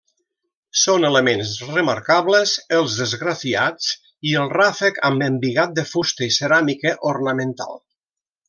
Són 0.83 1.03
elements 1.09 1.51
remarcables 1.73 2.55
els 2.79 2.97
esgrafiats 3.05 3.91
i 4.33 4.33
el 4.45 4.51
ràfec 4.57 5.01
amb 5.11 5.29
embigat 5.29 5.77
de 5.81 5.87
fusta 5.95 6.29
i 6.33 6.35
ceràmica 6.43 6.99
ornamental. 7.13 7.81